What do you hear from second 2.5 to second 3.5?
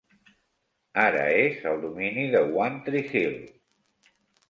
One Tree Hill.